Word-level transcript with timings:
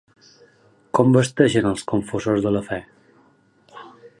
Com 0.99 1.11
vesteixen 1.17 1.69
els 1.73 1.85
confessors 1.93 2.43
de 2.47 2.55
la 2.57 2.63
fe? 2.71 2.81